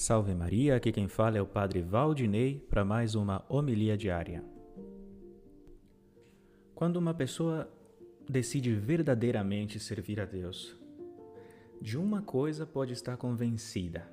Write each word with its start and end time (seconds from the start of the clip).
Salve 0.00 0.34
Maria, 0.34 0.76
aqui 0.76 0.90
quem 0.92 1.08
fala 1.08 1.36
é 1.36 1.42
o 1.42 1.46
Padre 1.46 1.82
Valdinei 1.82 2.58
para 2.70 2.86
mais 2.86 3.14
uma 3.14 3.44
homilia 3.50 3.98
diária. 3.98 4.42
Quando 6.74 6.96
uma 6.96 7.12
pessoa 7.12 7.70
decide 8.26 8.72
verdadeiramente 8.72 9.78
servir 9.78 10.18
a 10.18 10.24
Deus, 10.24 10.74
de 11.82 11.98
uma 11.98 12.22
coisa 12.22 12.64
pode 12.64 12.94
estar 12.94 13.18
convencida. 13.18 14.10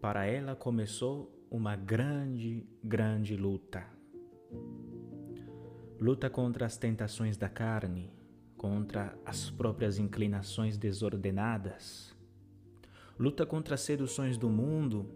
Para 0.00 0.26
ela 0.26 0.54
começou 0.54 1.36
uma 1.50 1.74
grande, 1.74 2.64
grande 2.84 3.34
luta. 3.34 3.84
Luta 5.98 6.30
contra 6.30 6.66
as 6.66 6.76
tentações 6.76 7.36
da 7.36 7.48
carne, 7.48 8.12
contra 8.56 9.18
as 9.26 9.50
próprias 9.50 9.98
inclinações 9.98 10.78
desordenadas 10.78 12.16
luta 13.18 13.44
contra 13.44 13.74
as 13.74 13.80
seduções 13.80 14.36
do 14.38 14.48
mundo, 14.48 15.06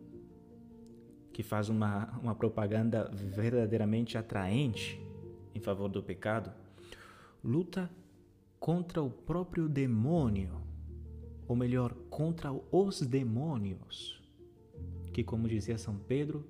que 1.32 1.42
faz 1.42 1.68
uma, 1.68 2.18
uma 2.20 2.34
propaganda 2.34 3.10
verdadeiramente 3.12 4.18
atraente 4.18 5.00
em 5.54 5.60
favor 5.60 5.88
do 5.88 6.02
pecado, 6.02 6.52
luta 7.42 7.90
contra 8.58 9.02
o 9.02 9.10
próprio 9.10 9.68
demônio, 9.68 10.60
ou 11.48 11.56
melhor, 11.56 11.94
contra 12.08 12.52
os 12.70 13.00
demônios, 13.00 14.22
que, 15.12 15.24
como 15.24 15.48
dizia 15.48 15.76
São 15.76 15.96
Pedro, 15.96 16.46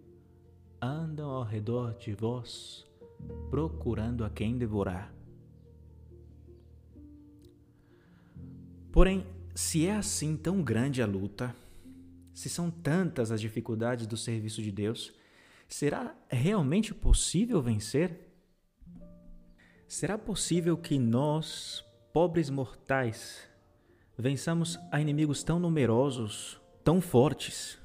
andam 0.81 1.31
ao 1.31 1.45
redor 1.45 1.95
de 1.95 2.13
vós, 2.13 2.87
procurando 3.51 4.25
a 4.25 4.31
quem 4.31 4.59
devorar. 4.59 5.15
Porém, 8.91 9.25
se 9.55 9.87
é 9.87 9.97
assim 9.97 10.37
tão 10.37 10.63
grande 10.63 11.03
a 11.03 11.07
luta, 11.07 11.55
se 12.33 12.49
são 12.49 12.71
tantas 12.71 13.31
as 13.31 13.41
dificuldades 13.41 14.07
do 14.07 14.17
serviço 14.17 14.63
de 14.63 14.73
Deus, 14.73 15.13
será 15.69 16.15
realmente 16.29 16.95
possível 16.95 17.61
vencer? 17.61 18.33
Será 19.87 20.17
possível 20.17 20.77
que 20.77 20.99
nós, 20.99 21.85
pobres 22.13 22.49
mortais, 22.49 23.47
vençamos 24.17 24.79
a 24.91 25.01
inimigos 25.01 25.43
tão 25.43 25.59
numerosos, 25.59 26.61
tão 26.83 27.01
fortes? 27.01 27.79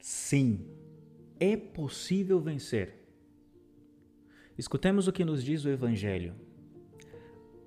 Sim, 0.00 0.66
é 1.38 1.56
possível 1.56 2.40
vencer. 2.40 3.00
Escutemos 4.56 5.06
o 5.08 5.12
que 5.12 5.24
nos 5.24 5.44
diz 5.44 5.64
o 5.64 5.68
Evangelho. 5.68 6.34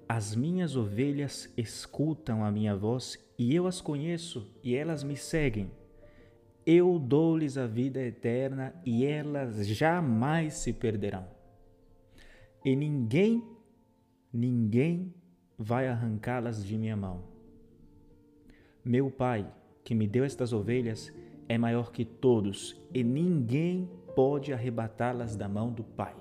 As 0.07 0.35
minhas 0.35 0.75
ovelhas 0.75 1.51
escutam 1.57 2.43
a 2.43 2.51
minha 2.51 2.75
voz 2.75 3.17
e 3.37 3.55
eu 3.55 3.65
as 3.65 3.81
conheço 3.81 4.51
e 4.63 4.75
elas 4.75 5.03
me 5.03 5.15
seguem. 5.15 5.71
Eu 6.65 6.99
dou-lhes 6.99 7.57
a 7.57 7.65
vida 7.67 8.01
eterna 8.01 8.73
e 8.85 9.05
elas 9.05 9.67
jamais 9.67 10.53
se 10.55 10.71
perderão. 10.71 11.27
E 12.63 12.75
ninguém, 12.75 13.43
ninguém 14.31 15.13
vai 15.57 15.87
arrancá-las 15.87 16.63
de 16.63 16.77
minha 16.77 16.95
mão. 16.95 17.23
Meu 18.83 19.09
Pai, 19.09 19.51
que 19.83 19.95
me 19.95 20.07
deu 20.07 20.23
estas 20.23 20.53
ovelhas, 20.53 21.11
é 21.47 21.57
maior 21.57 21.91
que 21.91 22.05
todos 22.05 22.81
e 22.93 23.03
ninguém 23.03 23.89
pode 24.15 24.53
arrebatá-las 24.53 25.35
da 25.35 25.49
mão 25.49 25.71
do 25.71 25.83
Pai. 25.83 26.15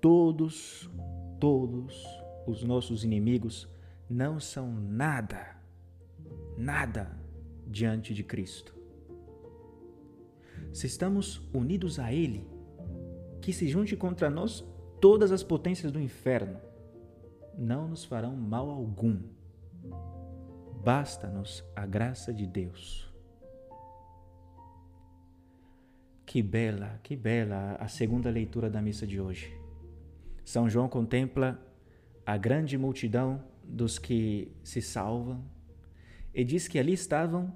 Todos 0.00 0.88
todos 1.38 2.04
os 2.46 2.62
nossos 2.62 3.04
inimigos 3.04 3.68
não 4.08 4.40
são 4.40 4.72
nada, 4.72 5.56
nada 6.56 7.16
diante 7.66 8.14
de 8.14 8.22
Cristo. 8.22 8.74
Se 10.72 10.86
estamos 10.86 11.40
unidos 11.52 11.98
a 11.98 12.12
Ele, 12.12 12.46
que 13.40 13.52
se 13.52 13.68
junte 13.68 13.96
contra 13.96 14.30
nós 14.30 14.64
todas 15.00 15.32
as 15.32 15.42
potências 15.42 15.92
do 15.92 16.00
inferno, 16.00 16.58
não 17.56 17.88
nos 17.88 18.04
farão 18.04 18.36
mal 18.36 18.70
algum. 18.70 19.18
Basta-nos 20.84 21.64
a 21.74 21.84
graça 21.84 22.32
de 22.32 22.46
Deus. 22.46 23.12
Que 26.24 26.42
bela, 26.42 27.00
que 27.02 27.16
bela 27.16 27.76
a 27.80 27.88
segunda 27.88 28.30
leitura 28.30 28.70
da 28.70 28.82
missa 28.82 29.06
de 29.06 29.20
hoje. 29.20 29.57
São 30.48 30.66
João 30.66 30.88
contempla 30.88 31.62
a 32.24 32.38
grande 32.38 32.78
multidão 32.78 33.44
dos 33.62 33.98
que 33.98 34.50
se 34.64 34.80
salvam 34.80 35.44
e 36.32 36.42
diz 36.42 36.66
que 36.66 36.78
ali 36.78 36.94
estavam 36.94 37.54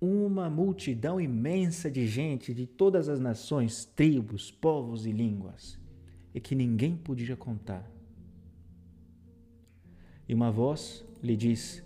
uma 0.00 0.48
multidão 0.48 1.20
imensa 1.20 1.90
de 1.90 2.06
gente 2.06 2.54
de 2.54 2.68
todas 2.68 3.08
as 3.08 3.18
nações, 3.18 3.84
tribos, 3.84 4.48
povos 4.48 5.06
e 5.06 5.10
línguas, 5.10 5.76
e 6.32 6.40
que 6.40 6.54
ninguém 6.54 6.96
podia 6.96 7.36
contar. 7.36 7.90
E 10.28 10.32
uma 10.32 10.52
voz 10.52 11.04
lhe 11.20 11.36
diz: 11.36 11.84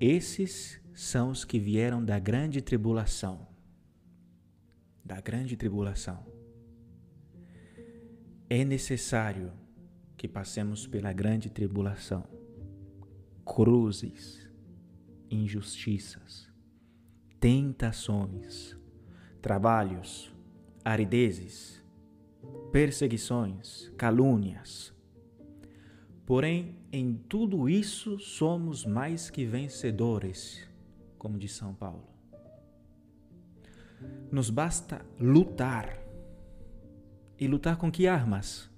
Esses 0.00 0.80
são 0.92 1.30
os 1.30 1.44
que 1.44 1.60
vieram 1.60 2.04
da 2.04 2.18
grande 2.18 2.60
tribulação. 2.60 3.46
Da 5.04 5.20
grande 5.20 5.56
tribulação. 5.56 6.26
É 8.50 8.64
necessário 8.64 9.52
que 10.16 10.26
passemos 10.26 10.86
pela 10.86 11.12
grande 11.12 11.50
tribulação, 11.50 12.24
cruzes, 13.44 14.48
injustiças, 15.30 16.50
tentações, 17.38 18.76
trabalhos, 19.42 20.34
aridezes, 20.84 21.84
perseguições, 22.72 23.92
calúnias. 23.96 24.94
Porém, 26.24 26.74
em 26.90 27.14
tudo 27.14 27.68
isso 27.68 28.18
somos 28.18 28.84
mais 28.84 29.30
que 29.30 29.44
vencedores, 29.44 30.66
como 31.18 31.38
diz 31.38 31.52
São 31.52 31.74
Paulo. 31.74 32.08
Nos 34.30 34.50
basta 34.50 35.04
lutar. 35.20 36.02
E 37.38 37.46
lutar 37.46 37.76
com 37.76 37.92
que 37.92 38.06
armas? 38.06 38.70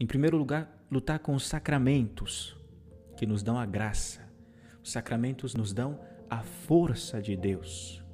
Em 0.00 0.06
primeiro 0.06 0.36
lugar, 0.36 0.86
lutar 0.88 1.18
com 1.18 1.34
os 1.34 1.44
sacramentos 1.44 2.56
que 3.16 3.26
nos 3.26 3.42
dão 3.42 3.58
a 3.58 3.66
graça. 3.66 4.20
Os 4.80 4.92
sacramentos 4.92 5.56
nos 5.56 5.72
dão 5.72 5.98
a 6.30 6.42
força 6.42 7.20
de 7.20 7.36
Deus. 7.36 8.04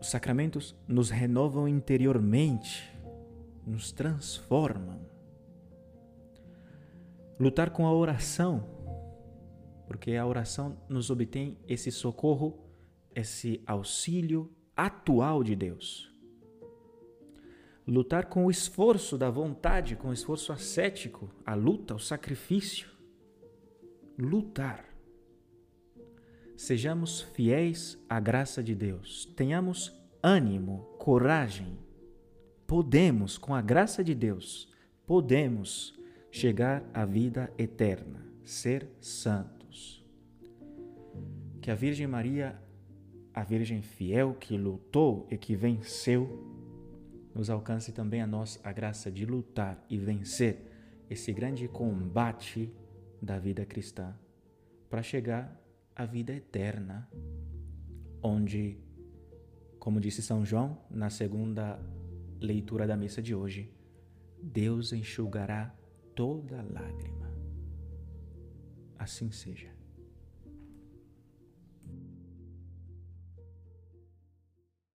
Os 0.00 0.08
sacramentos 0.08 0.74
nos 0.88 1.10
renovam 1.10 1.68
interiormente, 1.68 2.90
nos 3.64 3.92
transformam. 3.92 5.06
Lutar 7.38 7.70
com 7.70 7.86
a 7.86 7.94
oração, 7.94 8.66
porque 9.86 10.16
a 10.16 10.26
oração 10.26 10.76
nos 10.88 11.10
obtém 11.10 11.56
esse 11.68 11.92
socorro, 11.92 12.58
esse 13.14 13.62
auxílio 13.66 14.52
atual 14.76 15.44
de 15.44 15.54
Deus 15.54 16.09
lutar 17.90 18.26
com 18.26 18.46
o 18.46 18.50
esforço 18.50 19.18
da 19.18 19.28
vontade, 19.28 19.96
com 19.96 20.10
o 20.10 20.12
esforço 20.12 20.52
ascético, 20.52 21.28
a 21.44 21.54
luta, 21.54 21.92
o 21.92 21.98
sacrifício. 21.98 22.88
Lutar. 24.16 24.84
Sejamos 26.56 27.20
fiéis 27.20 27.98
à 28.08 28.20
graça 28.20 28.62
de 28.62 28.76
Deus. 28.76 29.24
Tenhamos 29.34 29.92
ânimo, 30.22 30.84
coragem. 30.98 31.78
Podemos, 32.64 33.36
com 33.36 33.54
a 33.54 33.60
graça 33.60 34.04
de 34.04 34.14
Deus, 34.14 34.72
podemos 35.04 35.98
chegar 36.30 36.88
à 36.94 37.04
vida 37.04 37.52
eterna, 37.58 38.24
ser 38.44 38.88
santos. 39.00 40.04
Que 41.60 41.72
a 41.72 41.74
Virgem 41.74 42.06
Maria, 42.06 42.56
a 43.34 43.42
Virgem 43.42 43.82
fiel 43.82 44.34
que 44.34 44.56
lutou 44.56 45.26
e 45.28 45.36
que 45.36 45.56
venceu, 45.56 46.59
nos 47.34 47.50
alcance 47.50 47.92
também 47.92 48.20
a 48.20 48.26
nós 48.26 48.60
a 48.64 48.72
graça 48.72 49.10
de 49.10 49.24
lutar 49.24 49.84
e 49.88 49.98
vencer 49.98 50.66
esse 51.08 51.32
grande 51.32 51.66
combate 51.68 52.72
da 53.20 53.38
vida 53.38 53.64
cristã 53.64 54.14
para 54.88 55.02
chegar 55.02 55.60
à 55.94 56.04
vida 56.04 56.32
eterna, 56.32 57.08
onde, 58.22 58.78
como 59.78 60.00
disse 60.00 60.22
São 60.22 60.44
João 60.44 60.78
na 60.90 61.10
segunda 61.10 61.80
leitura 62.40 62.86
da 62.86 62.96
missa 62.96 63.20
de 63.20 63.34
hoje, 63.34 63.72
Deus 64.42 64.92
enxugará 64.92 65.74
toda 66.14 66.62
lágrima. 66.62 67.30
Assim 68.98 69.30
seja. 69.30 69.79